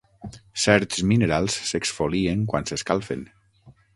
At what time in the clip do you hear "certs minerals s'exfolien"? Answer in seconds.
0.61-2.43